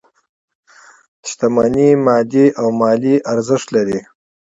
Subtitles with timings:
[1.29, 3.99] شتمني مادي او مالي ارزښت لري.